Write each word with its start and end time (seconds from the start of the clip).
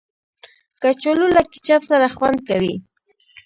کچالو 0.81 1.25
له 1.35 1.41
کیچپ 1.51 1.81
سره 1.91 2.07
خوند 2.15 2.37
کوي 2.47 2.75